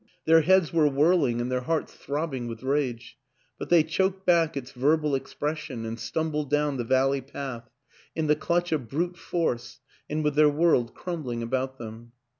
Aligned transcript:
Their 0.25 0.41
heads 0.41 0.73
were 0.73 0.87
whirling 0.87 1.39
and 1.39 1.51
their 1.51 1.61
hearts 1.61 1.93
throbbing 1.93 2.47
with 2.47 2.63
rage; 2.63 3.19
but 3.59 3.69
they 3.69 3.83
choked 3.83 4.25
back 4.25 4.57
its 4.57 4.71
verbal 4.71 5.13
expression 5.13 5.85
and 5.85 5.99
stumbled 5.99 6.49
down 6.49 6.77
the 6.77 6.83
valley 6.83 7.21
path 7.21 7.69
in 8.15 8.25
the 8.25 8.35
clutch 8.35 8.71
of 8.71 8.87
brute 8.89 9.15
force 9.15 9.79
and 10.09 10.23
with 10.23 10.33
their 10.33 10.49
world 10.49 10.95
crumbling 10.95 11.43
about 11.43 11.77
them. 11.77 12.13